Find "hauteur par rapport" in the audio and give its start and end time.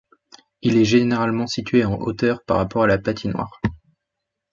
1.99-2.81